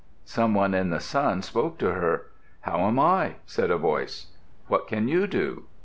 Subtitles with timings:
[0.25, 2.25] Some one in the sun spoke to her.
[2.61, 4.31] "How am I?" said a voice.
[4.65, 5.65] "What can you do?"